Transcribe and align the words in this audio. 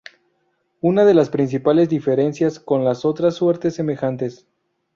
Una 0.81 1.05
de 1.05 1.13
las 1.13 1.29
principales 1.29 1.87
diferencias 1.87 2.59
con 2.59 2.83
las 2.83 3.05
otras 3.05 3.35
suertes 3.35 3.75
semejantes. 3.75 4.47